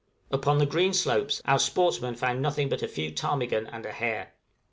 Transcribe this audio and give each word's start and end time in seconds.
Upon 0.31 0.57
the 0.57 0.65
green 0.65 0.93
slopes 0.93 1.43
our 1.45 1.59
sportsmen 1.59 2.15
found 2.15 2.41
nothing 2.41 2.69
but 2.69 2.81
a 2.81 2.87
few 2.87 3.11
ptarmigan 3.11 3.67
and 3.71 3.85
a 3.85 3.91
hare. 3.91 4.33